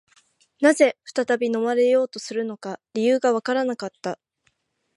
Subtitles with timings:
[0.61, 4.17] 何故再び飲まれようとするのか、理由がわからなかった